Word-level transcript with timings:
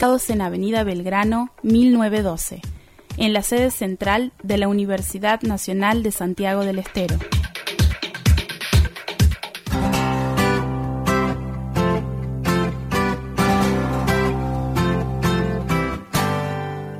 en 0.00 0.40
Avenida 0.40 0.84
Belgrano 0.84 1.50
1912, 1.64 2.60
en 3.16 3.32
la 3.32 3.42
sede 3.42 3.72
central 3.72 4.32
de 4.44 4.56
la 4.56 4.68
Universidad 4.68 5.42
Nacional 5.42 6.04
de 6.04 6.12
Santiago 6.12 6.64
del 6.64 6.78
Estero. 6.78 7.16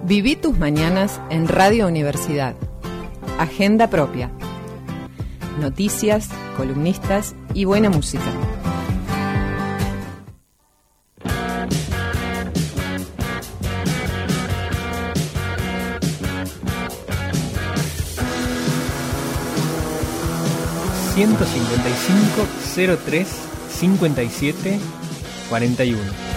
Viví 0.03 0.35
tus 0.35 0.59
mañanas 0.59 1.21
en 1.30 1.46
Radio 1.46 1.87
Universidad. 1.87 2.57
Agenda 3.39 3.91
propia. 3.91 4.29
Noticias, 5.61 6.30
columnistas 6.57 7.37
y 7.55 7.65
buena 7.65 7.91
música. 7.91 8.48
...155 21.19 22.97
03 23.05 23.27
57 23.71 24.79
41 25.49 26.29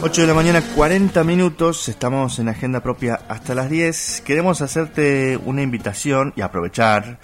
8 0.00 0.20
de 0.20 0.26
la 0.26 0.34
mañana, 0.34 0.62
40 0.76 1.24
minutos, 1.24 1.88
estamos 1.88 2.38
en 2.38 2.48
agenda 2.48 2.80
propia 2.82 3.20
hasta 3.28 3.54
las 3.54 3.68
10. 3.68 4.22
Queremos 4.24 4.60
hacerte 4.62 5.36
una 5.44 5.62
invitación 5.62 6.32
y 6.36 6.42
aprovechar 6.42 7.18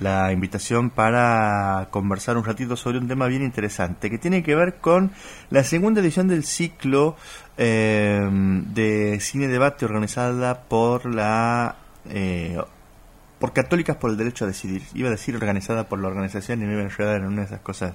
la 0.00 0.32
invitación 0.32 0.90
para 0.90 1.88
conversar 1.90 2.36
un 2.36 2.44
ratito 2.44 2.76
sobre 2.76 2.98
un 2.98 3.06
tema 3.06 3.26
bien 3.26 3.42
interesante 3.42 4.10
que 4.10 4.18
tiene 4.18 4.42
que 4.42 4.54
ver 4.54 4.76
con 4.76 5.12
la 5.50 5.62
segunda 5.62 6.00
edición 6.00 6.26
del 6.26 6.44
ciclo 6.44 7.16
eh, 7.58 8.28
de 8.30 9.20
cine 9.20 9.46
debate 9.48 9.84
organizada 9.84 10.62
por 10.62 11.06
la 11.06 11.76
eh, 12.08 12.58
por 13.38 13.52
Católicas 13.52 13.96
por 13.96 14.10
el 14.10 14.16
Derecho 14.16 14.44
a 14.44 14.48
Decidir. 14.48 14.82
Iba 14.94 15.08
a 15.08 15.12
decir 15.12 15.34
organizada 15.34 15.88
por 15.88 15.98
la 15.98 16.08
organización 16.08 16.62
y 16.62 16.66
me 16.66 16.72
iba 16.72 16.82
a 16.82 16.84
enredar 16.84 17.20
en 17.22 17.26
una 17.26 17.40
de 17.40 17.46
esas 17.46 17.60
cosas 17.60 17.94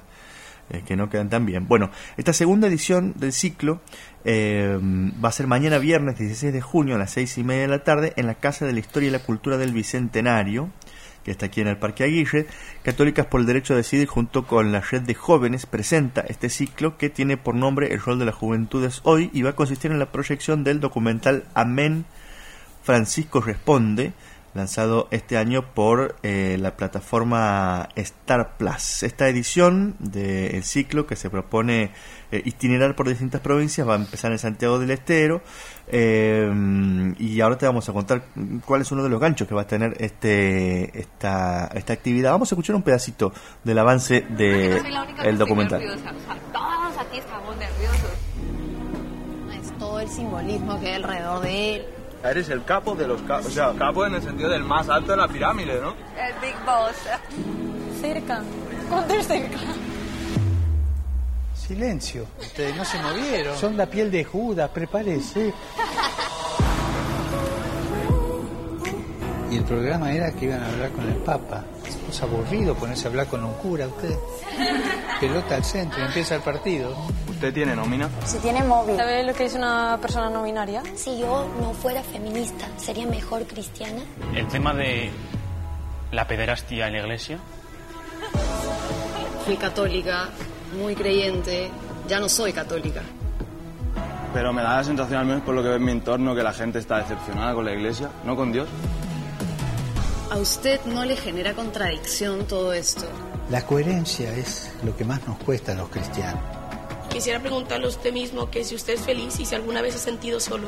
eh, 0.72 0.82
que 0.84 0.96
no 0.96 1.10
quedan 1.12 1.30
tan 1.30 1.46
bien. 1.46 1.68
Bueno, 1.68 1.92
esta 2.18 2.34
segunda 2.34 2.68
edición 2.68 3.14
del 3.18 3.32
ciclo 3.32 3.82
eh, 4.24 4.80
va 5.24 5.30
a 5.30 5.32
ser 5.32 5.46
mañana 5.46 5.78
viernes 5.78 6.18
16 6.18 6.52
de 6.52 6.62
junio 6.62 6.96
a 6.96 6.98
las 6.98 7.12
seis 7.12 7.38
y 7.38 7.44
media 7.44 7.62
de 7.62 7.68
la 7.68 7.84
tarde 7.84 8.14
en 8.16 8.26
la 8.26 8.34
Casa 8.34 8.66
de 8.66 8.74
la 8.74 8.80
Historia 8.80 9.10
y 9.10 9.12
la 9.12 9.20
Cultura 9.20 9.58
del 9.58 9.74
Bicentenario, 9.74 10.72
que 11.26 11.32
está 11.32 11.48
aquí 11.48 11.60
en 11.60 11.68
el 11.68 11.78
Parque 11.78 12.04
Aguirre. 12.04 12.46
Católicas 12.84 13.26
por 13.26 13.42
el 13.42 13.48
Derecho 13.48 13.74
a 13.74 13.78
Decidir 13.78 14.08
junto 14.08 14.46
con 14.46 14.72
la 14.72 14.80
Red 14.80 15.02
de 15.02 15.16
Jóvenes 15.16 15.66
presenta 15.66 16.22
este 16.22 16.50
ciclo 16.50 16.98
que 16.98 17.10
tiene 17.10 17.36
por 17.36 17.56
nombre 17.56 17.92
El 17.92 18.00
rol 18.00 18.20
de 18.20 18.26
las 18.26 18.36
juventudes 18.36 19.02
hoy 19.04 19.32
y 19.34 19.42
va 19.42 19.50
a 19.50 19.56
consistir 19.56 19.92
en 19.92 19.98
la 19.98 20.12
proyección 20.12 20.64
del 20.64 20.80
documental 20.80 21.46
Amén 21.56 22.06
Francisco 22.84 23.42
Responde, 23.42 24.14
lanzado 24.56 25.10
este 25.12 25.38
año 25.38 25.74
por 25.74 26.16
eh, 26.24 26.58
la 26.60 26.78
plataforma 26.78 27.90
Star 27.96 28.56
Plus. 28.58 29.04
Esta 29.04 29.28
edición 29.28 29.96
del 30.00 30.64
ciclo 30.64 31.06
que 31.06 31.18
se 31.18 31.30
propone 31.30 31.92
eh, 32.32 32.42
itinerar 32.46 32.96
por 32.96 33.10
distintas 33.10 33.42
provincias 33.42 33.88
va 33.88 33.94
a 33.94 33.98
empezar 33.98 34.32
en 34.32 34.40
Santiago 34.40 34.80
del 34.80 34.92
Estero 34.92 35.42
eh, 35.88 36.50
y 37.20 37.42
ahora 37.42 37.58
te 37.58 37.66
vamos 37.66 37.88
a 37.90 37.94
contar 37.94 38.24
cuál 38.66 38.82
es 38.82 38.92
uno 38.94 39.04
de 39.04 39.10
los 39.10 39.20
ganchos 39.20 39.46
que 39.48 39.54
va 39.54 39.64
a 39.64 39.68
tener 39.68 39.98
este 40.00 40.98
esta, 40.98 41.68
esta 41.76 41.94
actividad. 41.94 42.32
Vamos 42.32 42.50
a 42.50 42.56
escuchar 42.56 42.78
un 42.78 42.84
pedacito 42.84 43.34
del 43.64 43.78
avance 43.78 44.22
del 44.22 44.82
el 45.22 45.38
documental. 45.38 45.82
todos 45.82 46.98
aquí 46.98 47.18
estamos 47.18 47.58
nerviosos. 47.58 48.12
Es 49.62 49.78
todo 49.78 50.00
el 50.00 50.08
simbolismo 50.08 50.80
que 50.80 50.88
hay 50.88 50.94
alrededor 50.94 51.42
de 51.42 51.76
él 51.76 51.95
Eres 52.30 52.50
el 52.50 52.64
capo 52.64 52.96
de 52.96 53.08
los 53.08 53.22
capos. 53.22 53.48
O 53.48 53.52
sea, 53.52 53.74
capo 53.78 54.06
en 54.06 54.16
el 54.16 54.22
sentido 54.22 54.50
del 54.50 54.64
más 54.64 54.90
alto 54.90 55.12
de 55.12 55.18
la 55.18 55.28
pirámide, 55.28 55.80
¿no? 55.80 55.90
El 55.90 56.34
Big 56.42 56.56
Boss. 56.66 56.96
Cerca. 58.02 58.42
¿Cuánto 58.90 59.22
cerca? 59.22 59.58
Silencio. 61.56 62.26
Ustedes 62.40 62.76
no 62.76 62.84
se 62.86 63.00
movieron. 63.00 63.58
Son 63.58 63.78
la 63.78 63.86
piel 63.86 64.12
de 64.12 64.24
Judas, 64.24 64.70
prepárese. 64.70 65.54
Y 69.52 69.58
el 69.58 69.64
programa 69.64 70.12
era 70.12 70.32
que 70.32 70.46
iban 70.46 70.62
a 70.62 70.68
hablar 70.68 70.92
con 70.92 71.08
el 71.08 71.16
Papa. 71.18 71.64
Es 72.16 72.24
aburrido 72.24 72.74
ponerse 72.76 73.08
a 73.08 73.10
hablar 73.10 73.28
con 73.28 73.44
un 73.44 73.52
cura, 73.56 73.88
usted. 73.88 74.16
Pelota 75.20 75.56
al 75.56 75.66
centro 75.66 76.00
y 76.00 76.06
empieza 76.06 76.36
el 76.36 76.42
partido. 76.42 76.96
¿Usted 77.30 77.54
tiene 77.54 77.76
nómina? 77.76 78.10
Si 78.24 78.38
tiene 78.38 78.64
móvil. 78.64 78.96
¿Sabes 78.96 79.26
lo 79.26 79.34
que 79.34 79.44
es 79.44 79.54
una 79.54 79.98
persona 80.02 80.30
no 80.30 80.44
binaria? 80.44 80.82
Si 80.96 81.20
yo 81.20 81.46
no 81.60 81.74
fuera 81.74 82.02
feminista, 82.04 82.70
¿sería 82.78 83.06
mejor 83.06 83.46
cristiana? 83.46 84.02
El 84.34 84.48
tema 84.48 84.74
de 84.74 85.12
la 86.14 86.26
pederastia 86.26 86.88
en 86.88 86.94
la 86.94 87.00
iglesia. 87.00 87.38
Fui 89.44 89.58
católica, 89.58 90.30
muy 90.82 90.96
creyente, 90.96 91.70
ya 92.08 92.22
no 92.22 92.30
soy 92.30 92.54
católica. 92.54 93.02
Pero 94.34 94.54
me 94.54 94.62
da 94.62 94.78
la 94.78 94.84
sensación, 94.86 95.20
al 95.20 95.26
menos 95.26 95.44
por 95.44 95.54
lo 95.54 95.62
que 95.62 95.68
ve 95.68 95.76
en 95.76 95.84
mi 95.84 95.92
entorno, 95.92 96.34
que 96.34 96.44
la 96.44 96.54
gente 96.54 96.80
está 96.80 97.00
decepcionada 97.00 97.54
con 97.54 97.66
la 97.66 97.74
iglesia, 97.74 98.10
no 98.24 98.38
con 98.38 98.54
Dios. 98.54 98.70
¿A 100.36 100.38
usted 100.38 100.82
no 100.84 101.06
le 101.06 101.16
genera 101.16 101.54
contradicción 101.54 102.46
todo 102.46 102.74
esto? 102.74 103.06
La 103.50 103.66
coherencia 103.66 104.36
es 104.36 104.70
lo 104.84 104.94
que 104.98 105.06
más 105.06 105.26
nos 105.26 105.38
cuesta 105.38 105.72
a 105.72 105.76
los 105.76 105.88
cristianos. 105.88 106.44
Quisiera 107.10 107.40
preguntarle 107.40 107.86
a 107.86 107.90
usted 107.90 108.12
mismo 108.12 108.52
que 108.52 108.66
si 108.66 108.76
usted 108.76 108.96
es 108.96 109.00
feliz 109.00 109.40
y 109.40 109.46
si 109.46 109.56
alguna 109.56 109.82
vez 109.82 109.96
ha 109.96 109.98
sentido 109.98 110.42
solo. 110.42 110.68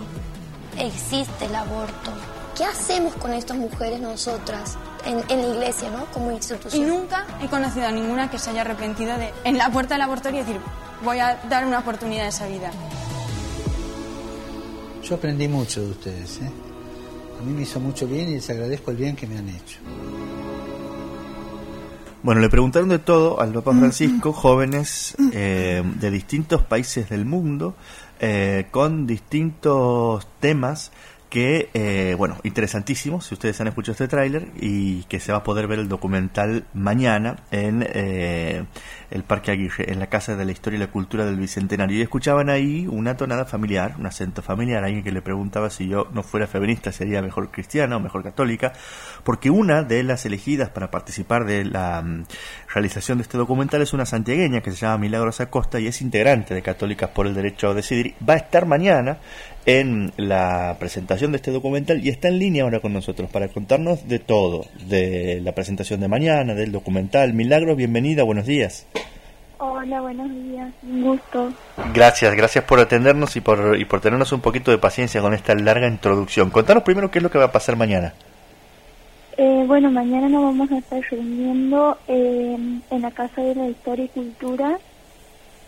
Existe 0.80 1.48
el 1.48 1.54
aborto. 1.54 2.14
¿Qué 2.56 2.64
hacemos 2.64 3.14
con 3.16 3.34
estas 3.34 3.58
mujeres 3.58 4.00
nosotras 4.00 4.78
en, 5.06 5.22
en 5.28 5.42
la 5.42 5.56
iglesia, 5.56 5.90
¿no? 5.90 6.06
Como 6.14 6.32
institución. 6.32 6.82
Y 6.82 6.86
nunca 6.86 7.28
he 7.44 7.50
conocido 7.50 7.88
a 7.88 7.92
ninguna 7.92 8.32
que 8.32 8.40
se 8.40 8.52
haya 8.52 8.62
arrepentido 8.62 9.18
de 9.18 9.34
en 9.44 9.58
la 9.58 9.70
puerta 9.70 9.96
del 9.96 10.04
abortorio 10.04 10.46
decir 10.46 10.62
voy 11.04 11.20
a 11.20 11.42
dar 11.50 11.68
una 11.68 11.80
oportunidad 11.80 12.28
a 12.28 12.30
esa 12.30 12.48
vida. 12.48 12.72
Yo 15.04 15.16
aprendí 15.16 15.50
mucho 15.50 15.82
de 15.82 15.92
ustedes, 15.92 16.38
¿eh? 16.38 16.67
A 17.40 17.44
mí 17.44 17.54
me 17.54 17.62
hizo 17.62 17.80
mucho 17.80 18.08
bien 18.08 18.30
y 18.30 18.34
les 18.34 18.50
agradezco 18.50 18.92
el 18.92 18.98
bien 18.98 19.16
que 19.16 19.28
me 19.28 19.38
han 19.38 19.50
hecho. 19.50 19.80
Bueno, 22.24 22.42
le 22.42 22.50
preguntaron 22.50 22.90
de 22.90 23.00
todo 23.00 23.40
al 23.40 23.54
Papa 23.54 23.72
Francisco, 23.74 24.34
jóvenes 24.34 25.16
eh, 25.32 25.84
de 25.86 26.12
distintos 26.12 26.64
países 26.64 27.10
del 27.10 27.26
mundo, 27.26 27.76
eh, 28.20 28.68
con 28.72 29.06
distintos 29.06 30.28
temas 30.40 30.92
que, 31.30 31.70
eh, 31.74 32.16
bueno, 32.18 32.38
interesantísimo, 32.44 33.22
si 33.22 33.34
ustedes 33.34 33.60
han 33.60 33.68
escuchado 33.68 33.94
este 33.94 34.08
tráiler, 34.08 34.48
y 34.60 35.04
que 35.04 35.20
se 35.20 35.32
va 35.32 35.40
a 35.40 35.44
poder 35.44 35.68
ver 35.68 35.80
el 35.80 35.90
documental 35.90 36.66
mañana 36.74 37.38
en 37.52 37.86
eh, 37.88 38.66
el 39.12 39.24
Parque 39.24 39.52
Aguirre, 39.52 39.92
en 39.92 40.00
la 40.00 40.08
Casa 40.08 40.36
de 40.36 40.46
la 40.46 40.52
Historia 40.52 40.78
y 40.78 40.80
la 40.80 40.92
Cultura 40.92 41.26
del 41.26 41.36
Bicentenario. 41.38 41.98
Y 41.98 42.02
escuchaban 42.02 42.50
ahí 42.50 42.88
una 42.90 43.18
tonada 43.18 43.46
familiar, 43.46 43.96
un 44.00 44.06
acento 44.06 44.42
familiar, 44.42 44.84
alguien 44.84 45.04
que 45.04 45.12
le 45.12 45.22
preguntaba 45.22 45.70
si 45.70 45.88
yo 45.88 46.08
no 46.14 46.24
fuera 46.24 46.48
feminista 46.48 46.92
sería 46.92 47.22
mejor 47.22 47.52
cristiana 47.52 47.98
o 47.98 48.00
mejor 48.00 48.24
católica, 48.24 48.74
porque 49.24 49.50
una 49.50 49.84
de 49.84 50.04
las 50.04 50.26
elegidas 50.26 50.70
para 50.70 50.92
participar 50.92 51.46
de 51.46 51.66
la 51.66 52.04
realización 52.78 53.18
de 53.18 53.24
este 53.24 53.40
documental 53.40 53.82
es 53.82 53.94
una 53.94 54.06
santiagueña 54.06 54.62
que 54.62 54.72
se 54.72 54.78
llama 54.78 55.00
Milagros 55.00 55.42
Acosta 55.42 55.80
y 55.80 55.88
es 55.88 56.00
integrante 56.02 56.54
de 56.54 56.62
Católicas 56.62 57.10
por 57.10 57.26
el 57.26 57.34
Derecho 57.34 57.70
a 57.70 57.74
Decidir. 57.74 58.14
Va 58.28 58.36
a 58.36 58.38
estar 58.38 58.68
mañana 58.68 59.18
en 59.66 60.14
la 60.16 60.76
presentación 60.80 61.32
de 61.32 61.38
este 61.38 61.50
documental 61.50 62.06
y 62.06 62.10
está 62.10 62.28
en 62.28 62.38
línea 62.38 62.64
ahora 62.64 62.80
con 62.80 62.94
nosotros 62.94 63.32
para 63.32 63.48
contarnos 63.48 64.08
de 64.08 64.20
todo, 64.20 64.68
de 64.88 65.42
la 65.44 65.54
presentación 65.54 66.00
de 66.02 66.08
mañana, 66.08 66.54
del 66.54 66.72
documental. 66.72 67.34
Milagro, 67.34 67.76
bienvenida, 67.76 68.22
buenos 68.24 68.46
días. 68.46 68.86
Hola, 69.58 70.00
buenos 70.02 70.30
días, 70.30 70.72
un 70.84 71.02
gusto. 71.02 71.52
Gracias, 71.96 72.36
gracias 72.36 72.64
por 72.64 72.80
atendernos 72.80 73.36
y 73.36 73.42
por, 73.42 73.76
y 73.80 73.86
por 73.86 74.02
tenernos 74.02 74.32
un 74.34 74.42
poquito 74.42 74.70
de 74.70 74.78
paciencia 74.78 75.20
con 75.20 75.34
esta 75.34 75.56
larga 75.56 75.88
introducción. 75.88 76.52
Contanos 76.52 76.84
primero 76.84 77.10
qué 77.10 77.18
es 77.18 77.24
lo 77.24 77.32
que 77.32 77.40
va 77.40 77.46
a 77.46 77.52
pasar 77.52 77.76
mañana. 77.76 78.14
Eh, 79.40 79.66
bueno, 79.68 79.92
mañana 79.92 80.28
nos 80.30 80.42
vamos 80.42 80.72
a 80.72 80.80
estar 80.80 81.00
reuniendo 81.12 81.96
eh, 82.08 82.58
en 82.90 83.02
la 83.04 83.12
Casa 83.12 83.40
de 83.40 83.54
la 83.54 83.68
Historia 83.68 84.06
y 84.06 84.08
Cultura 84.08 84.80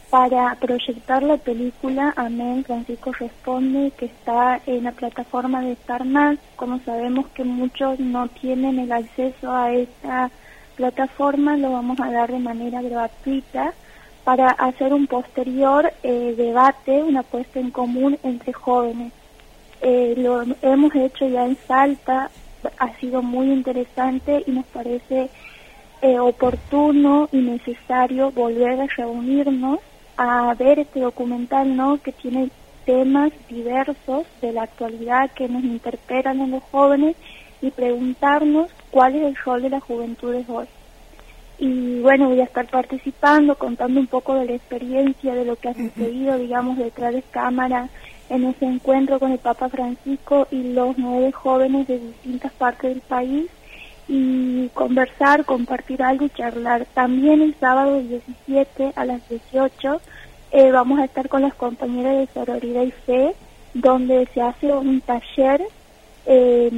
para 0.10 0.56
proyectar 0.56 1.22
la 1.22 1.38
película 1.38 2.12
Amén 2.16 2.64
Francisco 2.64 3.12
Responde, 3.12 3.92
que 3.92 4.06
está 4.06 4.60
en 4.66 4.86
la 4.86 4.92
plataforma 4.92 5.62
de 5.62 5.74
Star 5.74 6.04
Más. 6.04 6.40
Como 6.56 6.80
sabemos 6.80 7.28
que 7.36 7.44
muchos 7.44 8.00
no 8.00 8.28
tienen 8.30 8.80
el 8.80 8.92
acceso 8.92 9.56
a 9.56 9.72
esta 9.72 10.32
plataforma, 10.76 11.56
lo 11.56 11.72
vamos 11.72 12.00
a 12.00 12.10
dar 12.10 12.32
de 12.32 12.40
manera 12.40 12.82
gratuita 12.82 13.76
para 14.24 14.50
hacer 14.50 14.96
un 14.96 15.06
posterior 15.06 15.94
eh, 16.02 16.34
debate, 16.36 17.04
una 17.04 17.22
puesta 17.22 17.60
en 17.60 17.70
común 17.70 18.18
entre 18.24 18.52
jóvenes. 18.52 19.14
Lo 20.18 20.42
hemos 20.64 20.94
hecho 20.96 21.28
ya 21.30 21.46
en 21.46 21.56
Salta, 21.68 22.32
ha 22.78 22.94
sido 23.00 23.22
muy 23.22 23.52
interesante 23.52 24.44
y 24.46 24.52
nos 24.52 24.66
parece 24.68 25.30
eh, 26.02 26.20
oportuno 26.20 27.30
y 27.32 27.38
necesario 27.38 28.32
volver 28.32 28.82
a 28.82 28.88
reunirnos 28.88 29.80
a 30.18 30.54
ver 30.54 30.80
este 30.80 31.00
documental, 31.00 31.76
¿no? 31.76 32.02
Que 32.02 32.12
tiene 32.12 32.50
temas 32.86 33.32
diversos 33.50 34.26
de 34.42 34.52
la 34.52 34.64
actualidad 34.64 35.32
que 35.32 35.48
nos 35.48 35.64
interpelan 35.64 36.42
en 36.42 36.52
los 36.52 36.64
jóvenes 36.72 37.16
y 37.62 37.72
preguntarnos 37.72 38.72
cuál 38.92 39.16
es 39.16 39.24
el 39.24 39.36
rol 39.36 39.62
de 39.62 39.70
la 39.70 39.80
juventud 39.80 40.34
de 40.34 40.46
hoy. 40.48 40.66
Y 41.58 42.00
bueno, 42.00 42.30
voy 42.30 42.40
a 42.40 42.46
estar 42.46 42.66
participando, 42.68 43.56
contando 43.56 44.00
un 44.00 44.08
poco 44.08 44.36
de 44.36 44.46
la 44.46 44.54
experiencia, 44.54 45.36
de 45.36 45.46
lo 45.46 45.58
que 45.58 45.70
ha 45.70 45.74
sucedido, 45.74 46.38
digamos, 46.38 46.78
detrás 46.78 47.14
de 47.14 47.22
cámara 47.22 47.90
en 48.30 48.46
ese 48.46 48.66
encuentro 48.66 49.20
con 49.20 49.32
el 49.32 49.40
Papa 49.40 49.70
Francisco 49.70 50.48
y 50.52 50.74
los 50.74 50.98
nueve 50.98 51.32
jóvenes 51.32 51.88
de 51.88 52.00
distintas 52.00 52.52
partes 52.54 52.92
del 52.92 53.02
país 53.02 53.50
y 54.08 54.70
conversar, 54.70 55.46
compartir 55.46 56.02
algo 56.02 56.26
y 56.26 56.30
charlar. 56.30 56.86
También 56.94 57.42
el 57.42 57.56
sábado 57.56 58.00
17 58.00 58.94
a 58.96 59.06
las 59.06 59.28
18 59.30 60.02
eh, 60.52 60.72
vamos 60.72 61.00
a 61.00 61.06
estar 61.06 61.30
con 61.30 61.44
las 61.44 61.54
compañeras 61.54 62.18
de 62.18 62.28
Sororidad 62.34 62.84
y 62.84 62.92
Fe, 62.92 63.36
donde 63.74 64.28
se 64.34 64.42
hace 64.42 64.74
un 64.74 65.02
taller 65.02 65.62
eh, 66.26 66.72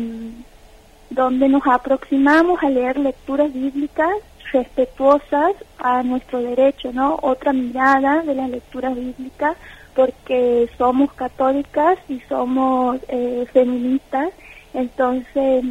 donde 1.09 1.49
nos 1.49 1.63
aproximamos 1.67 2.61
a 2.63 2.69
leer 2.69 2.97
lecturas 2.97 3.53
bíblicas 3.53 4.11
respetuosas 4.51 5.53
a 5.77 6.03
nuestro 6.03 6.41
derecho, 6.41 6.91
¿no? 6.93 7.17
Otra 7.21 7.53
mirada 7.53 8.21
de 8.23 8.35
las 8.35 8.49
lecturas 8.49 8.95
bíblicas 8.95 9.57
porque 9.95 10.69
somos 10.77 11.11
católicas 11.13 11.97
y 12.07 12.19
somos 12.21 12.97
eh, 13.09 13.45
feministas, 13.51 14.29
entonces 14.73 15.65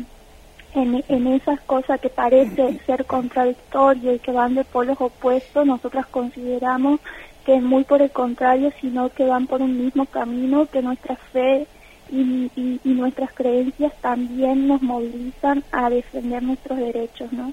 en, 0.75 1.05
en 1.09 1.27
esas 1.29 1.61
cosas 1.63 2.01
que 2.01 2.11
parece 2.11 2.79
ser 2.87 3.07
contradictorio 3.07 4.15
y 4.15 4.19
que 4.19 4.33
van 4.33 4.55
de 4.55 4.65
polos 4.65 5.01
opuestos, 5.01 5.67
nosotras 5.67 6.07
consideramos 6.07 7.01
que 7.45 7.57
es 7.57 7.63
muy 7.63 7.85
por 7.85 8.03
el 8.03 8.11
contrario, 8.11 8.71
sino 8.81 9.09
que 9.09 9.25
van 9.25 9.47
por 9.47 9.63
un 9.63 9.83
mismo 9.83 10.05
camino, 10.07 10.67
que 10.67 10.83
nuestra 10.83 11.17
fe 11.17 11.67
y, 12.11 12.81
y, 12.85 12.89
nuestras 12.91 13.33
creencias 13.33 13.93
también 14.01 14.67
nos 14.67 14.83
movilizan 14.83 15.65
a 15.73 15.89
defender 15.89 16.43
nuestros 16.43 16.79
derechos, 16.79 17.33
¿no? 17.33 17.53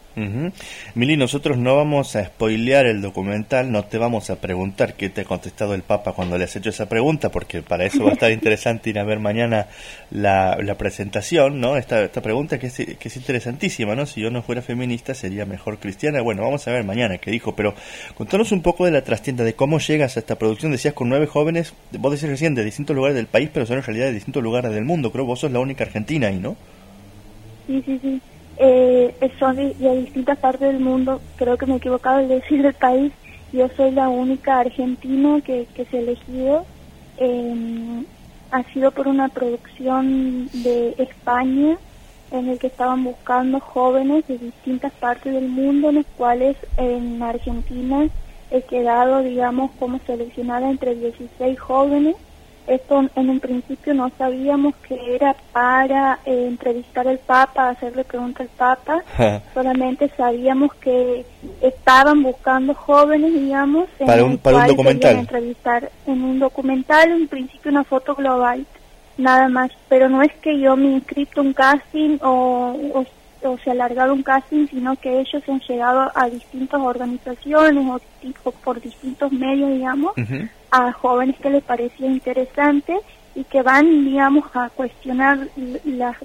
Mili, 0.96 1.16
nosotros 1.16 1.58
no 1.58 1.76
vamos 1.76 2.16
a 2.16 2.26
spoilear 2.26 2.86
el 2.86 3.02
documental, 3.02 3.72
no 3.72 3.86
te 3.86 3.98
vamos 3.98 4.30
a 4.30 4.42
preguntar 4.42 4.96
qué 4.96 5.10
te 5.10 5.22
ha 5.22 5.26
contestado 5.26 5.74
el 5.74 5.84
Papa 5.84 6.14
cuando 6.14 6.38
le 6.38 6.46
has 6.46 6.56
hecho 6.56 6.70
esa 6.70 6.90
pregunta, 6.90 7.30
porque 7.30 7.62
para 7.62 7.86
eso 7.86 8.04
va 8.04 8.12
a 8.12 8.14
estar 8.14 8.32
interesante 8.38 8.90
ir 8.90 9.00
a 9.00 9.04
ver 9.04 9.20
mañana 9.20 9.68
la, 10.12 10.58
la 10.62 10.76
presentación, 10.76 11.60
¿no? 11.62 11.78
Esta, 11.78 12.04
esta 12.04 12.22
pregunta 12.22 12.60
que 12.60 12.68
es, 12.68 12.76
que 12.76 13.08
es 13.08 13.16
interesantísima, 13.16 13.96
¿no? 13.96 14.06
Si 14.06 14.22
yo 14.22 14.30
no 14.32 14.42
fuera 14.42 14.62
feminista 14.62 15.14
sería 15.14 15.46
mejor 15.46 15.80
cristiana. 15.80 16.22
Bueno, 16.22 16.42
vamos 16.42 16.68
a 16.68 16.72
ver 16.72 16.84
mañana 16.84 17.18
qué 17.18 17.32
dijo, 17.32 17.56
pero 17.56 17.74
contanos 18.16 18.52
un 18.52 18.62
poco 18.62 18.86
de 18.86 18.92
la 18.92 19.04
trastienda, 19.04 19.44
de 19.44 19.54
cómo 19.54 19.80
llegas 19.80 20.18
a 20.18 20.20
esta 20.20 20.36
producción. 20.36 20.72
Decías 20.72 20.94
con 20.94 21.10
nueve 21.10 21.28
jóvenes, 21.28 21.74
vos 21.92 22.12
decís 22.12 22.30
recién, 22.30 22.56
de 22.56 22.64
distintos 22.64 22.96
lugares 22.96 23.16
del 23.16 23.28
país, 23.28 23.50
pero 23.54 23.66
son 23.66 23.78
en 23.78 23.84
realidad 23.84 24.06
de 24.08 24.14
distintos 24.14 24.42
lugares 24.42 24.47
del 24.52 24.86
mundo. 24.86 25.12
Creo 25.12 25.26
vos 25.26 25.40
sos 25.40 25.52
la 25.52 25.60
única 25.60 25.84
argentina 25.84 26.28
ahí, 26.28 26.40
¿no? 26.40 26.56
Sí, 27.68 27.82
sí, 27.86 28.00
sí. 28.02 28.22
Eh, 28.58 29.14
son 29.40 29.56
de, 29.56 29.74
distintas 30.02 30.38
partes 30.40 30.68
del 30.68 30.80
mundo. 30.80 31.22
Creo 31.36 31.58
que 31.58 31.66
me 31.66 31.74
he 31.74 31.78
equivocado 31.78 32.18
al 32.18 32.28
decir 32.28 32.66
el 32.66 32.74
país. 32.74 33.12
Yo 33.54 33.68
soy 33.76 33.92
la 33.92 34.10
única 34.10 34.60
argentina 34.60 35.40
que, 35.42 35.68
que 35.74 35.86
se 35.86 35.98
ha 35.98 36.02
elegido. 36.02 36.66
Eh, 37.18 38.04
ha 38.52 38.64
sido 38.72 38.92
por 38.92 39.08
una 39.08 39.28
producción 39.30 40.50
de 40.54 40.96
España 40.98 41.78
en 42.32 42.50
el 42.50 42.60
que 42.60 42.68
estaban 42.68 43.04
buscando 43.04 43.60
jóvenes 43.60 44.28
de 44.28 44.38
distintas 44.38 44.92
partes 44.94 45.34
del 45.34 45.48
mundo, 45.48 45.90
en 45.90 45.96
los 45.96 46.06
cuales 46.18 46.58
en 46.78 47.22
Argentina 47.22 48.08
he 48.52 48.62
quedado, 48.62 49.22
digamos, 49.22 49.72
como 49.80 50.00
seleccionada 50.06 50.70
entre 50.70 50.96
16 50.96 51.60
jóvenes 51.60 52.16
esto 52.68 53.06
en 53.16 53.30
un 53.30 53.40
principio 53.40 53.94
no 53.94 54.12
sabíamos 54.18 54.76
que 54.88 55.16
era 55.16 55.36
para 55.54 56.20
eh, 56.26 56.48
entrevistar 56.48 57.08
al 57.08 57.18
Papa, 57.20 57.70
hacerle 57.70 58.04
preguntas 58.04 58.42
al 58.42 58.76
Papa, 58.76 59.04
solamente 59.54 60.10
sabíamos 60.18 60.74
que 60.76 61.26
estaban 61.62 62.24
buscando 62.24 62.74
jóvenes, 62.74 63.34
digamos, 63.34 63.88
en 64.00 64.08
para 64.08 64.24
un, 64.24 64.38
para 64.38 64.58
un 64.58 64.68
documental. 64.68 65.16
entrevistar 65.16 65.90
en 66.06 66.22
un 66.22 66.40
documental, 66.40 67.12
en 67.12 67.28
principio 67.28 67.72
una 67.72 67.84
foto 67.86 68.16
global, 68.16 68.66
nada 69.18 69.48
más, 69.50 69.72
pero 69.88 70.10
no 70.10 70.22
es 70.22 70.34
que 70.42 70.60
yo 70.60 70.76
me 70.76 70.92
inscrito 70.92 71.42
un 71.42 71.54
casting 71.54 72.18
o, 72.22 73.06
o, 73.44 73.58
se 73.58 73.70
ha 73.70 73.74
alargado 73.74 74.14
un 74.14 74.24
casting, 74.24 74.68
sino 74.68 74.96
que 74.96 75.20
ellos 75.20 75.44
han 75.48 75.60
llegado 75.62 76.12
a 76.16 76.30
distintas 76.30 76.82
organizaciones 76.82 78.02
o, 78.44 78.52
por 78.52 78.82
distintos 78.82 79.32
medios, 79.32 79.72
digamos, 79.72 80.14
a 80.72 80.92
jóvenes 80.92 81.38
que 81.40 81.50
les 81.50 81.64
parecía 81.64 82.08
interesante 82.08 82.98
y 83.36 83.44
que 83.44 83.62
van, 83.62 84.06
digamos, 84.06 84.46
a 84.56 84.70
cuestionar 84.70 85.48
las, 85.86 86.18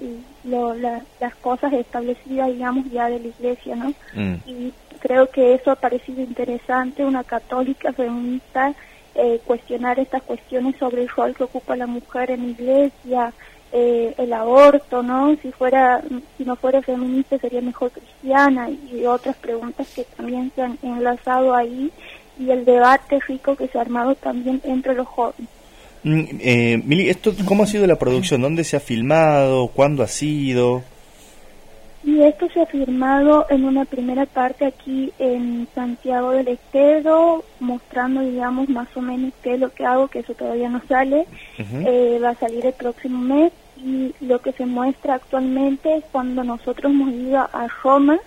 las 0.44 1.34
cosas 1.42 1.72
establecidas, 1.74 2.48
digamos, 2.48 2.90
ya 2.90 3.08
de 3.08 3.20
la 3.20 3.28
iglesia, 3.28 3.76
¿no? 3.76 3.92
Mm. 4.14 4.36
Y 4.46 4.72
creo 4.98 5.28
que 5.28 5.54
eso 5.54 5.70
ha 5.70 5.76
parecido 5.76 6.22
interesante, 6.22 7.04
una 7.04 7.24
católica 7.24 7.92
feminista, 7.92 8.72
eh, 9.14 9.40
cuestionar 9.44 9.98
estas 9.98 10.22
cuestiones 10.22 10.76
sobre 10.78 11.02
el 11.02 11.08
rol 11.08 11.34
que 11.34 11.44
ocupa 11.44 11.76
la 11.76 11.86
mujer 11.86 12.30
en 12.30 12.44
la 12.44 12.50
iglesia, 12.52 13.32
eh, 13.72 14.14
el 14.18 14.32
aborto, 14.32 15.02
¿no? 15.02 15.34
Si 15.36 15.50
fuera, 15.50 16.02
si 16.36 16.44
no 16.44 16.56
fuera 16.56 16.82
feminista 16.82 17.38
sería 17.38 17.60
mejor 17.62 17.90
cristiana 17.90 18.68
y 18.68 19.06
otras 19.06 19.36
preguntas 19.36 19.88
que 19.94 20.04
también 20.04 20.52
se 20.54 20.62
han 20.62 20.78
enlazado 20.82 21.54
ahí 21.54 21.90
y 22.38 22.50
el 22.50 22.64
debate 22.64 23.18
rico 23.26 23.56
que 23.56 23.68
se 23.68 23.78
ha 23.78 23.80
armado 23.80 24.14
también 24.14 24.60
entre 24.64 24.94
los 24.94 25.06
jóvenes. 25.06 25.48
Mm, 26.04 26.24
eh, 26.40 26.82
Mili, 26.84 27.08
esto, 27.08 27.32
¿cómo 27.46 27.62
ha 27.62 27.66
sido 27.66 27.86
la 27.86 27.96
producción? 27.96 28.42
¿Dónde 28.42 28.64
se 28.64 28.76
ha 28.76 28.80
filmado? 28.80 29.68
¿Cuándo 29.68 30.02
ha 30.02 30.08
sido? 30.08 30.82
Y 32.04 32.20
esto 32.22 32.48
se 32.52 32.60
ha 32.60 32.66
filmado 32.66 33.46
en 33.48 33.64
una 33.64 33.84
primera 33.84 34.26
parte 34.26 34.66
aquí 34.66 35.12
en 35.20 35.68
Santiago 35.72 36.32
del 36.32 36.48
Estero, 36.48 37.44
mostrando, 37.60 38.22
digamos, 38.22 38.68
más 38.68 38.88
o 38.96 39.00
menos 39.00 39.32
qué 39.42 39.54
es 39.54 39.60
lo 39.60 39.72
que 39.72 39.86
hago, 39.86 40.08
que 40.08 40.18
eso 40.18 40.34
todavía 40.34 40.68
no 40.68 40.82
sale. 40.88 41.26
Eh, 41.58 42.18
va 42.22 42.30
a 42.30 42.34
salir 42.34 42.66
el 42.66 42.72
próximo 42.72 43.20
mes 43.20 43.52
y 43.84 44.14
lo 44.20 44.40
que 44.40 44.52
se 44.52 44.66
muestra 44.66 45.14
actualmente 45.14 45.96
es 45.96 46.04
cuando 46.12 46.44
nosotros 46.44 46.92
hemos 46.92 47.12
ido 47.12 47.38
a 47.40 47.68
Roma 47.82 48.18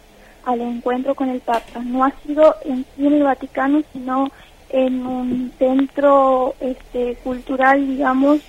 al 0.46 0.62
encuentro 0.62 1.16
con 1.16 1.30
el 1.30 1.40
Papa. 1.40 1.80
No 1.84 2.04
ha 2.04 2.12
sido 2.26 2.56
en 2.66 2.86
sí 2.96 3.08
en 3.08 3.14
el 3.14 3.24
Vaticano, 3.24 3.82
sino 3.94 4.30
en 4.70 5.06
un 5.06 5.52
centro 5.58 6.56
este, 6.60 7.16
cultural, 7.24 7.88
digamos, 7.88 8.42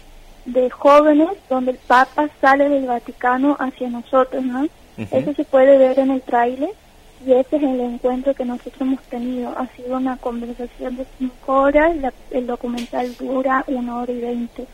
de 0.45 0.71
jóvenes, 0.71 1.31
donde 1.49 1.73
el 1.73 1.79
Papa 1.79 2.29
sale 2.41 2.69
del 2.69 2.87
Vaticano 2.87 3.57
hacia 3.59 3.89
nosotros, 3.91 4.45
¿no? 4.45 4.67
Eso 5.11 5.35
se 5.35 5.45
puede 5.45 5.77
ver 5.77 5.99
en 5.99 6.11
el 6.11 6.23
tráiler 6.23 6.71
y 7.27 7.33
ese 7.33 7.57
es 7.57 7.63
el 7.63 7.81
encuentro 7.81 8.35
que 8.35 8.45
nosotros 8.45 8.81
hemos 8.81 9.03
tenido. 9.03 9.51
Ha 9.59 9.67
sido 9.77 9.97
una 9.97 10.17
conversación 10.17 10.97
de 10.97 11.07
cinco 11.19 11.53
horas, 11.53 11.95
el 12.31 12.47
documental 12.47 13.15
dura 13.17 13.65
una 13.67 13.99
hora 13.99 14.13
y 14.13 14.21
veinte. 14.21 14.67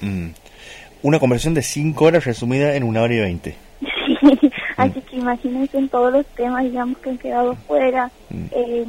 Mm. 0.00 0.28
Una 1.02 1.18
conversación 1.18 1.54
de 1.54 1.62
cinco 1.62 2.06
horas 2.06 2.24
resumida 2.24 2.74
en 2.74 2.84
una 2.84 3.02
hora 3.02 3.14
y 3.14 3.20
veinte. 3.20 3.56
Así 4.76 5.00
que 5.02 5.16
imagínense 5.16 5.78
en 5.78 5.88
todos 5.88 6.12
los 6.12 6.26
temas, 6.26 6.64
digamos, 6.64 6.98
que 6.98 7.10
han 7.10 7.18
quedado 7.18 7.54
fuera. 7.66 8.10
Eh, 8.50 8.86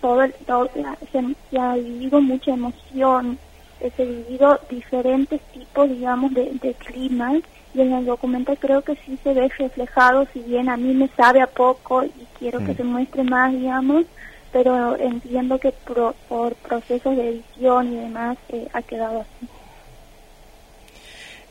todo, 0.00 0.28
todo 0.46 0.70
se, 1.10 1.58
ha 1.58 1.74
vivido 1.74 2.20
mucha 2.20 2.52
emoción, 2.52 3.38
se 3.78 4.02
ha 4.02 4.06
vivido 4.06 4.60
diferentes 4.70 5.40
tipos, 5.52 5.88
digamos, 5.88 6.32
de, 6.34 6.52
de 6.62 6.74
climas. 6.74 7.42
Y 7.74 7.80
en 7.80 7.92
el 7.92 8.06
documento 8.06 8.54
creo 8.56 8.82
que 8.82 8.96
sí 9.06 9.16
se 9.22 9.32
ve 9.32 9.48
reflejado, 9.56 10.26
si 10.32 10.40
bien 10.40 10.68
a 10.68 10.76
mí 10.76 10.92
me 10.92 11.06
sabe 11.08 11.40
a 11.40 11.46
poco 11.46 12.04
y 12.04 12.10
quiero 12.36 12.58
que 12.58 12.72
mm. 12.72 12.76
se 12.76 12.82
muestre 12.84 13.22
más, 13.22 13.52
digamos, 13.52 14.06
pero 14.52 14.96
entiendo 14.96 15.58
que 15.58 15.72
por 15.86 16.54
procesos 16.56 17.16
de 17.16 17.28
edición 17.28 17.92
y 17.92 17.96
demás 17.96 18.38
eh, 18.48 18.66
ha 18.72 18.82
quedado 18.82 19.20
así. 19.20 19.48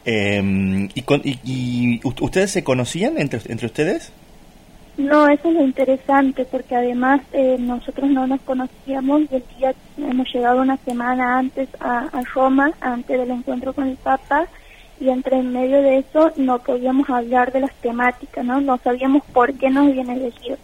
Eh, 0.05 0.89
y, 0.95 1.99
ustedes 2.03 2.51
se 2.51 2.63
conocían 2.63 3.17
entre, 3.17 3.65
ustedes? 3.65 4.11
No, 4.97 5.27
eso 5.29 5.47
es 5.49 5.53
lo 5.55 5.63
interesante, 5.63 6.45
porque 6.45 6.75
además 6.75 7.21
eh, 7.31 7.57
nosotros 7.59 8.09
no 8.09 8.27
nos 8.27 8.41
conocíamos 8.41 9.21
y 9.31 9.35
el 9.35 9.43
día 9.57 9.73
hemos 9.97 10.33
llegado 10.33 10.61
una 10.61 10.77
semana 10.77 11.37
antes 11.37 11.69
a, 11.79 12.09
Roma, 12.33 12.73
antes 12.81 13.17
del 13.17 13.31
encuentro 13.31 13.73
con 13.73 13.87
el 13.87 13.95
Papa, 13.97 14.47
y 14.99 15.07
entre 15.07 15.37
en 15.37 15.53
medio 15.53 15.81
de 15.81 15.99
eso 15.99 16.33
no 16.35 16.59
podíamos 16.59 17.09
hablar 17.09 17.53
de 17.53 17.61
las 17.61 17.73
temáticas, 17.75 18.43
¿no? 18.43 18.59
No 18.59 18.77
sabíamos 18.77 19.23
por 19.31 19.53
qué 19.53 19.69
nos 19.69 19.87
habían 19.87 20.09
elegido. 20.09 20.57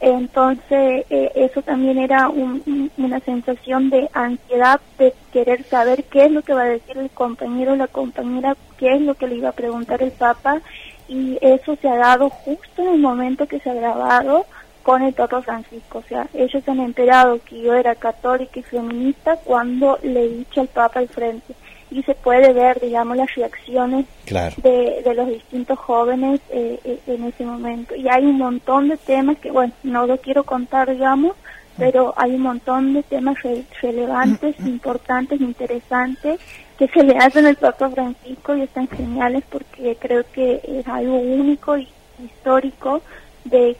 Entonces, 0.00 1.06
eh, 1.10 1.32
eso 1.34 1.62
también 1.62 1.98
era 1.98 2.28
una 2.28 3.20
sensación 3.20 3.88
de 3.90 4.08
ansiedad, 4.12 4.80
de 4.98 5.14
querer 5.32 5.64
saber 5.64 6.04
qué 6.04 6.26
es 6.26 6.30
lo 6.30 6.42
que 6.42 6.52
va 6.52 6.62
a 6.62 6.66
decir 6.66 6.98
el 6.98 7.10
compañero 7.10 7.72
o 7.72 7.76
la 7.76 7.88
compañera, 7.88 8.56
qué 8.78 8.94
es 8.94 9.00
lo 9.00 9.14
que 9.14 9.26
le 9.26 9.36
iba 9.36 9.48
a 9.48 9.52
preguntar 9.52 10.02
el 10.02 10.12
Papa, 10.12 10.60
y 11.08 11.38
eso 11.40 11.76
se 11.76 11.88
ha 11.88 11.96
dado 11.96 12.28
justo 12.28 12.82
en 12.82 12.88
el 12.88 12.98
momento 13.00 13.46
que 13.46 13.60
se 13.60 13.70
ha 13.70 13.74
grabado 13.74 14.44
con 14.82 15.02
el 15.02 15.14
Papa 15.14 15.42
Francisco. 15.42 15.98
O 15.98 16.02
sea, 16.02 16.28
ellos 16.34 16.62
han 16.68 16.80
enterado 16.80 17.40
que 17.44 17.60
yo 17.60 17.74
era 17.74 17.94
católica 17.94 18.60
y 18.60 18.62
feminista 18.62 19.36
cuando 19.36 19.98
le 20.02 20.24
he 20.24 20.28
dicho 20.28 20.60
al 20.60 20.68
Papa 20.68 21.00
al 21.00 21.08
frente 21.08 21.54
y 21.90 22.02
se 22.02 22.14
puede 22.14 22.52
ver, 22.52 22.80
digamos, 22.80 23.16
las 23.16 23.32
reacciones 23.34 24.06
de, 24.26 25.02
de, 25.04 25.14
los 25.14 25.28
distintos 25.28 25.78
jóvenes 25.78 26.40
eh, 26.50 26.80
eh, 26.84 26.98
en 27.06 27.24
ese 27.24 27.44
momento. 27.44 27.94
Y 27.94 28.08
hay 28.08 28.24
un 28.24 28.38
montón 28.38 28.88
de 28.88 28.96
temas 28.96 29.38
que, 29.38 29.50
bueno, 29.50 29.72
no 29.82 30.06
lo 30.06 30.18
quiero 30.18 30.44
contar, 30.44 30.90
digamos, 30.90 31.36
pero 31.78 32.14
hay 32.16 32.34
un 32.34 32.42
montón 32.42 32.94
de 32.94 33.02
temas 33.02 33.36
relevantes, 33.82 34.58
importantes, 34.60 35.40
interesantes, 35.40 36.40
que 36.78 36.88
se 36.88 37.04
le 37.04 37.16
hacen 37.18 37.46
al 37.46 37.56
Papa 37.56 37.90
Francisco 37.90 38.56
y 38.56 38.62
están 38.62 38.88
geniales 38.88 39.44
porque 39.48 39.96
creo 40.00 40.24
que 40.32 40.60
es 40.64 40.86
algo 40.88 41.16
único 41.18 41.76
y 41.76 41.88
histórico 42.22 43.02
de 43.44 43.76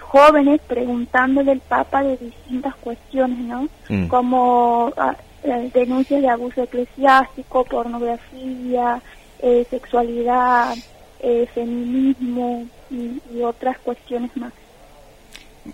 jóvenes 0.00 0.60
preguntándole 0.66 1.52
al 1.52 1.60
Papa 1.60 2.02
de 2.02 2.16
distintas 2.16 2.74
cuestiones, 2.76 3.38
¿no? 3.38 3.68
Mm. 3.88 4.08
Como 4.08 4.92
denuncias 5.42 6.22
de 6.22 6.28
abuso 6.28 6.62
eclesiástico, 6.62 7.64
pornografía, 7.64 9.00
eh, 9.42 9.66
sexualidad, 9.70 10.74
eh, 11.20 11.46
feminismo 11.54 12.66
y, 12.90 13.40
otras 13.42 13.78
cuestiones 13.78 14.34
más. 14.36 14.52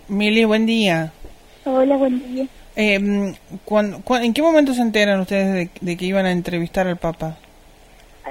Mili, 0.07 0.45
buen 0.45 0.65
día. 0.65 1.11
Hola, 1.65 1.97
buen 1.97 2.19
día. 2.33 2.47
Eh, 2.75 2.95
en 2.95 4.33
qué 4.33 4.41
momento 4.41 4.73
se 4.73 4.81
enteran 4.81 5.19
ustedes 5.19 5.69
de, 5.81 5.97
que 5.97 6.05
iban 6.05 6.25
a 6.25 6.31
entrevistar 6.31 6.87
al 6.87 6.97
Papa? 6.97 7.37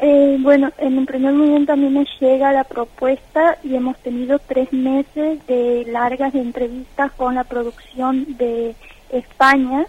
Eh, 0.00 0.37
bueno, 0.40 0.71
en 0.78 0.99
un 0.99 1.07
primer 1.07 1.33
momento 1.33 1.73
a 1.73 1.76
mí 1.76 1.88
me 1.88 2.07
llega 2.21 2.52
la 2.52 2.64
propuesta 2.64 3.59
y 3.64 3.75
hemos 3.75 3.97
tenido 3.99 4.38
tres 4.38 4.73
meses 4.73 5.45
de 5.47 5.87
largas 5.88 6.35
entrevistas 6.35 7.12
con 7.12 7.35
la 7.35 7.45
producción 7.45 8.37
de 8.37 8.75
España 9.11 9.87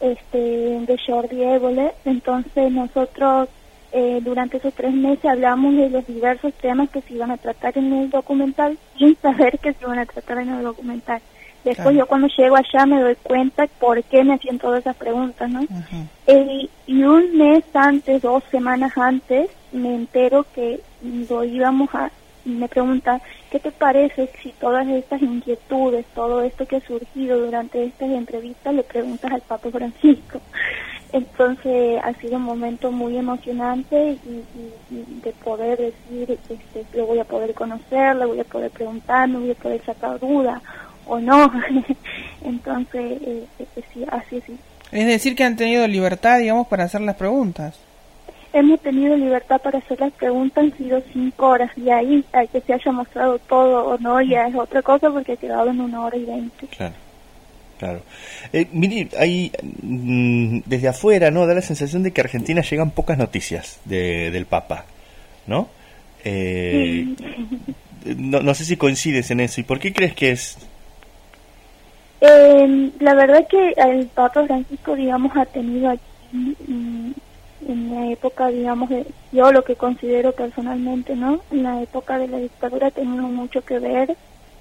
este, 0.00 0.38
de 0.38 1.00
Jordi 1.06 1.42
Évole. 1.42 1.92
Entonces 2.04 2.70
nosotros 2.72 3.48
eh, 3.92 4.20
durante 4.22 4.58
esos 4.58 4.74
tres 4.74 4.92
meses 4.92 5.24
hablamos 5.24 5.74
de 5.74 5.88
los 5.88 6.06
diversos 6.06 6.52
temas 6.54 6.90
que 6.90 7.00
se 7.00 7.14
iban 7.14 7.30
a 7.30 7.38
tratar 7.38 7.78
en 7.78 7.92
el 7.92 8.10
documental 8.10 8.76
sin 8.98 9.16
saber 9.16 9.58
que 9.58 9.72
se 9.72 9.84
iban 9.84 9.98
a 9.98 10.06
tratar 10.06 10.38
en 10.38 10.50
el 10.50 10.62
documental. 10.62 11.20
Después 11.64 11.96
yo 11.96 12.06
cuando 12.06 12.28
llego 12.28 12.56
allá 12.56 12.86
me 12.86 13.00
doy 13.00 13.16
cuenta 13.16 13.66
por 13.78 14.02
qué 14.04 14.24
me 14.24 14.34
hacían 14.34 14.58
todas 14.58 14.80
esas 14.80 14.96
preguntas, 14.96 15.50
¿no? 15.50 15.60
Eh, 16.26 16.68
y 16.86 17.02
un 17.02 17.36
mes 17.36 17.64
antes, 17.74 18.22
dos 18.22 18.42
semanas 18.50 18.96
antes, 18.96 19.50
me 19.72 19.94
entero 19.94 20.46
que 20.54 20.80
lo 21.28 21.44
íbamos 21.44 21.94
a 21.94 22.10
me 22.48 22.68
pregunta, 22.68 23.20
¿qué 23.50 23.58
te 23.58 23.70
parece 23.70 24.30
si 24.42 24.50
todas 24.52 24.86
estas 24.88 25.22
inquietudes, 25.22 26.06
todo 26.14 26.42
esto 26.42 26.66
que 26.66 26.76
ha 26.76 26.80
surgido 26.80 27.38
durante 27.38 27.84
estas 27.84 28.10
entrevistas, 28.10 28.74
le 28.74 28.82
preguntas 28.82 29.32
al 29.32 29.40
Papa 29.42 29.70
Francisco? 29.70 30.40
Entonces 31.12 32.00
ha 32.04 32.12
sido 32.14 32.36
un 32.36 32.42
momento 32.42 32.92
muy 32.92 33.16
emocionante 33.16 34.18
y, 34.26 34.44
de 35.22 35.32
poder 35.42 35.78
decir, 35.78 36.38
este, 36.48 36.84
lo 36.92 37.06
voy 37.06 37.18
a 37.18 37.24
poder 37.24 37.54
conocer, 37.54 38.14
le 38.16 38.26
voy 38.26 38.40
a 38.40 38.44
poder 38.44 38.70
preguntar, 38.70 39.26
me 39.28 39.38
voy 39.38 39.50
a 39.52 39.54
poder 39.54 39.82
sacar 39.84 40.18
duda 40.18 40.60
o 41.06 41.18
no. 41.18 41.50
Entonces, 42.44 43.22
eh, 43.22 43.46
eh, 43.58 43.82
sí, 43.92 44.04
así 44.10 44.42
sí. 44.46 44.58
Es 44.92 45.06
decir, 45.06 45.34
que 45.34 45.44
han 45.44 45.56
tenido 45.56 45.86
libertad, 45.86 46.38
digamos, 46.38 46.66
para 46.66 46.84
hacer 46.84 47.00
las 47.00 47.16
preguntas 47.16 47.87
hemos 48.52 48.80
tenido 48.80 49.16
libertad 49.16 49.60
para 49.60 49.78
hacer 49.78 50.00
las 50.00 50.12
preguntas, 50.12 50.64
han 50.64 50.76
sido 50.76 51.02
cinco 51.12 51.48
horas 51.48 51.70
y 51.76 51.90
ahí, 51.90 52.24
a 52.32 52.46
que 52.46 52.60
se 52.60 52.72
haya 52.72 52.92
mostrado 52.92 53.38
todo 53.38 53.88
o 53.88 53.98
no, 53.98 54.20
ya 54.22 54.46
es 54.46 54.54
otra 54.54 54.82
cosa 54.82 55.10
porque 55.10 55.32
ha 55.32 55.36
quedado 55.36 55.70
en 55.70 55.80
una 55.80 56.04
hora 56.04 56.16
y 56.16 56.24
veinte. 56.24 56.66
Claro. 56.76 56.94
Claro. 57.78 58.02
Eh, 58.52 58.66
mire, 58.72 59.08
hay, 59.16 59.52
mm, 59.82 60.62
desde 60.66 60.88
afuera, 60.88 61.30
¿no? 61.30 61.46
Da 61.46 61.54
la 61.54 61.62
sensación 61.62 62.02
de 62.02 62.10
que 62.10 62.20
a 62.20 62.24
Argentina 62.24 62.60
llegan 62.60 62.90
pocas 62.90 63.16
noticias 63.16 63.78
de, 63.84 64.32
del 64.32 64.46
Papa, 64.46 64.84
¿no? 65.46 65.68
Eh, 66.24 67.06
no, 68.16 68.40
no 68.40 68.54
sé 68.54 68.64
si 68.64 68.76
coincides 68.76 69.30
en 69.30 69.40
eso. 69.40 69.60
¿Y 69.60 69.64
por 69.64 69.78
qué 69.78 69.92
crees 69.92 70.14
que 70.14 70.32
es? 70.32 70.58
Eh, 72.20 72.90
la 72.98 73.14
verdad 73.14 73.46
que 73.48 73.74
el 73.76 74.06
Papa 74.08 74.44
Francisco, 74.44 74.96
digamos, 74.96 75.36
ha 75.36 75.46
tenido 75.46 75.90
aquí 75.90 76.02
mm, 76.32 77.12
en 77.66 77.94
la 77.94 78.10
época, 78.12 78.48
digamos, 78.48 78.88
de, 78.88 79.06
yo 79.32 79.52
lo 79.52 79.64
que 79.64 79.76
considero 79.76 80.32
personalmente, 80.32 81.16
¿no? 81.16 81.40
En 81.50 81.62
la 81.62 81.82
época 81.82 82.18
de 82.18 82.28
la 82.28 82.38
dictadura 82.38 82.90
tenemos 82.90 83.30
mucho 83.30 83.62
que 83.62 83.78
ver 83.78 84.16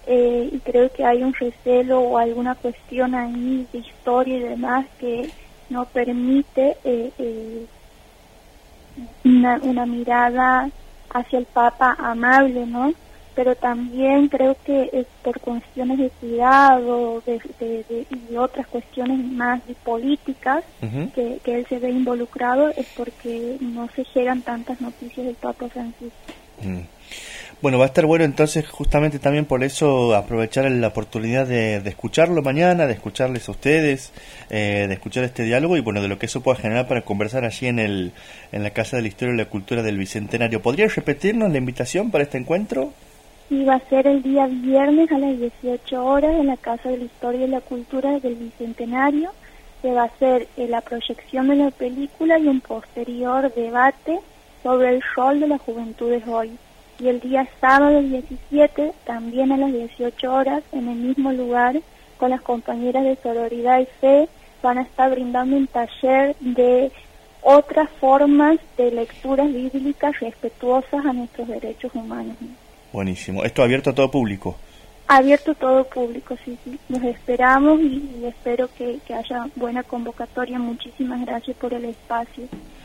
eh, 0.08 0.50
y 0.52 0.60
creo 0.60 0.92
que 0.92 1.04
hay 1.04 1.24
un 1.24 1.34
recelo 1.34 2.00
o 2.00 2.18
alguna 2.18 2.56
cuestión 2.56 3.14
ahí 3.14 3.68
de 3.72 3.80
historia 3.80 4.38
y 4.38 4.42
demás 4.42 4.86
que 5.00 5.30
no 5.70 5.86
permite 5.86 6.78
eh, 6.84 7.12
eh, 7.18 7.66
una, 9.26 9.60
una 9.62 9.86
mirada 9.86 10.70
hacia 11.10 11.40
el 11.40 11.46
Papa 11.46 11.96
amable, 12.00 12.66
¿no? 12.66 12.94
Pero 13.38 13.54
también 13.56 14.30
creo 14.30 14.58
que 14.66 14.90
es 14.92 15.06
por 15.22 15.40
cuestiones 15.40 16.00
de 16.00 16.10
cuidado 16.10 17.22
de, 17.24 17.40
y 18.10 18.36
otras 18.36 18.66
cuestiones 18.66 19.24
más 19.32 19.62
políticas 19.84 20.64
que, 21.14 21.40
él 21.46 21.66
se 21.70 21.78
ve 21.78 21.92
involucrado 21.92 22.70
es 22.70 22.88
porque 22.98 23.58
no 23.62 23.88
se 23.96 24.04
llegan 24.16 24.42
tantas 24.42 24.82
noticias 24.82 25.24
del 25.24 25.36
Papa 25.36 25.70
Francisco. 25.70 26.18
Mm. 26.64 26.80
Bueno, 27.62 27.78
va 27.78 27.86
a 27.86 27.88
estar 27.88 28.08
bueno 28.08 28.26
entonces 28.26 28.68
justamente 28.68 29.20
también 29.20 29.46
por 29.46 29.64
eso 29.64 30.16
aprovechar 30.16 30.70
la 30.72 30.88
oportunidad 30.88 31.46
de, 31.46 31.78
escucharlo 31.78 32.42
mañana, 32.42 32.88
de 32.88 32.94
escucharles 32.94 33.48
a 33.48 33.52
ustedes, 33.52 34.14
eh, 34.50 34.86
de 34.88 34.94
escuchar 34.96 35.26
este 35.26 35.44
diálogo 35.44 35.78
y 35.78 35.82
bueno, 35.82 36.02
de 36.02 36.08
lo 36.08 36.18
que 36.18 36.26
eso 36.26 36.42
pueda 36.42 36.58
generar 36.58 36.88
para 36.88 37.04
conversar 37.04 37.46
allí 37.46 37.68
en, 37.68 37.78
el, 37.78 38.14
en 38.52 38.64
la 38.64 38.72
Casa 38.72 38.98
de 38.98 39.04
la 39.04 39.10
Historia 39.10 39.36
y 39.36 39.38
la 39.38 39.46
Cultura 39.46 39.84
del 39.84 39.98
Bicentenario. 39.98 40.64
¿Podría 40.64 40.88
repetirnos 40.88 41.52
la 41.52 41.60
invitación 41.60 42.10
para 42.10 42.24
este 42.24 42.40
encuentro? 42.40 42.94
Y 43.50 43.64
va 43.64 43.76
a 43.76 43.90
ser 43.90 44.08
el 44.08 44.24
día 44.24 44.48
viernes 44.48 45.12
a 45.12 45.18
las 45.18 45.38
18 45.40 46.06
horas 46.06 46.36
en 46.36 46.48
la 46.48 46.58
Casa 46.58 46.90
de 46.90 46.98
la 46.98 47.06
Historia 47.06 47.46
y 47.46 47.50
la 47.50 47.62
Cultura 47.62 48.20
del 48.20 48.36
Bicentenario. 48.36 49.32
Se 49.82 49.94
va 49.94 50.04
a 50.04 50.06
hacer 50.06 50.48
eh, 50.58 50.68
la 50.68 50.82
proyección 50.82 51.48
de 51.48 51.56
la 51.56 51.72
película 51.72 52.38
y 52.40 52.48
un 52.48 52.60
posterior 52.60 53.54
debate 53.54 54.20
sobre 54.64 54.90
el 54.90 55.02
rol 55.16 55.40
de 55.40 55.48
las 55.48 55.62
juventudes 55.62 56.28
hoy. 56.28 56.58
Y 57.00 57.08
el 57.08 57.22
día 57.22 57.48
sábado 57.62 58.02
17, 58.02 58.92
también 59.06 59.52
a 59.52 59.58
las 59.58 59.72
18 59.72 60.34
horas, 60.34 60.64
en 60.74 60.90
el 60.90 60.98
mismo 60.98 61.32
lugar, 61.32 61.80
con 62.18 62.32
las 62.32 62.42
compañeras 62.42 63.04
de 63.04 63.16
Sororidad 63.18 63.80
y 63.80 63.86
Fe, 64.02 64.28
van 64.62 64.80
a 64.80 64.82
estar 64.82 65.12
brindando 65.12 65.56
un 65.56 65.68
taller 65.68 66.36
de 66.40 66.92
otras 67.44 67.90
formas 68.02 68.58
de 68.76 68.92
lecturas 68.92 69.48
bíblicas 69.54 70.20
respetuosas 70.20 71.06
a 71.06 71.14
nuestros 71.14 71.48
derechos 71.48 71.94
humanos. 71.94 72.36
Buenísimo. 72.92 73.44
¿Esto 73.44 73.64
abierto 73.64 73.90
a 73.90 73.96
todo 73.96 74.10
público? 74.10 74.58
Abierto 75.08 75.52
a 75.52 75.56
todo 75.56 75.84
público, 75.86 76.36
sí, 76.44 76.58
sí. 76.66 76.78
Nos 76.90 77.02
esperamos 77.04 77.80
y, 77.80 78.26
espero 78.26 78.70
que, 78.78 79.00
haya 79.14 79.48
buena 79.56 79.84
convocatoria. 79.84 80.60
Muchísimas 80.60 81.26
gracias 81.26 81.56
por 81.58 81.74
el 81.74 81.86
espacio 81.86 82.44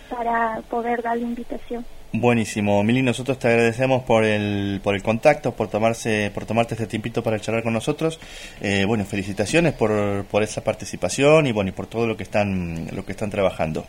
para 0.08 0.62
poder 0.70 1.02
dar 1.02 1.16
la 1.16 1.24
invitación. 1.24 1.84
Buenísimo, 2.14 2.82
Mili, 2.84 3.00
nosotros 3.00 3.38
te 3.38 3.48
agradecemos 3.48 4.02
por 4.02 4.22
el, 4.22 4.80
por 4.84 4.94
el 4.94 5.02
contacto, 5.02 5.52
por 5.52 5.68
tomarse, 5.68 6.30
por 6.32 6.44
tomarte 6.44 6.74
este 6.74 6.86
tiempito 6.86 7.22
para 7.22 7.40
charlar 7.40 7.62
con 7.62 7.72
nosotros. 7.72 8.20
Eh, 8.60 8.84
bueno, 8.86 9.04
felicitaciones 9.06 9.72
por, 9.72 10.24
por 10.26 10.42
esa 10.42 10.62
participación 10.62 11.46
y 11.46 11.52
bueno, 11.52 11.70
y 11.70 11.72
por 11.72 11.86
todo 11.86 12.06
lo 12.06 12.16
que 12.16 12.22
están, 12.22 12.86
lo 12.94 13.04
que 13.06 13.12
están 13.12 13.30
trabajando. 13.30 13.86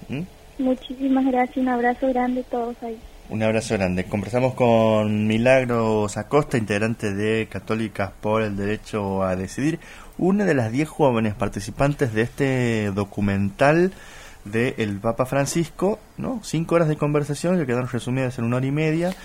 Muchísimas 0.58 1.26
gracias, 1.26 1.58
un 1.58 1.68
abrazo 1.68 2.08
grande 2.08 2.42
a 2.42 2.44
todos 2.46 2.76
ahí. 2.82 2.98
Un 3.30 3.42
abrazo 3.42 3.76
grande. 3.76 4.04
Conversamos 4.04 4.54
con 4.54 5.28
Milagros 5.28 6.18
Acosta, 6.18 6.58
integrante 6.58 7.14
de 7.14 7.48
Católicas 7.48 8.12
por 8.22 8.42
el 8.42 8.58
Derecho 8.58 9.24
a 9.24 9.36
Decidir, 9.36 9.80
una 10.18 10.44
de 10.44 10.54
las 10.54 10.72
diez 10.72 10.90
jóvenes 10.90 11.34
participantes 11.34 12.14
de 12.14 12.22
este 12.22 12.92
documental 12.92 13.94
del 14.44 15.00
Papa 15.00 15.26
Francisco, 15.26 16.00
¿no? 16.18 16.42
Cinco 16.44 16.76
horas 16.76 16.90
de 16.90 16.98
conversación 16.98 17.58
que 17.58 17.66
quedaron 17.66 17.88
resumidas 17.88 18.38
en 18.38 18.44
una 18.44 18.58
hora 18.58 18.66
y 18.66 18.72
media. 18.72 19.16